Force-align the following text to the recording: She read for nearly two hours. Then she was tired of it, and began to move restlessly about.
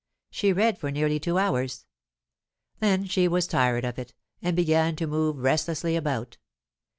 She 0.31 0.51
read 0.51 0.79
for 0.79 0.89
nearly 0.89 1.19
two 1.19 1.37
hours. 1.37 1.85
Then 2.79 3.05
she 3.05 3.27
was 3.27 3.45
tired 3.45 3.85
of 3.85 3.99
it, 3.99 4.15
and 4.41 4.55
began 4.55 4.95
to 4.95 5.05
move 5.05 5.37
restlessly 5.37 5.95
about. 5.95 6.37